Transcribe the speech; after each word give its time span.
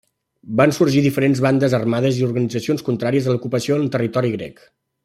Van 0.61 0.71
sorgir 0.77 1.03
diferents 1.07 1.41
bandes 1.47 1.75
armades 1.79 2.23
i 2.23 2.27
organitzacions 2.31 2.85
contràries 2.91 3.27
a 3.31 3.37
l'ocupació 3.37 3.79
en 3.85 3.89
territori 3.99 4.35
grec. 4.41 4.69